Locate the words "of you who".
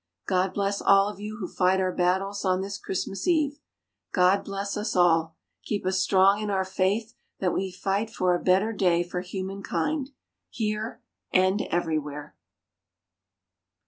1.09-1.47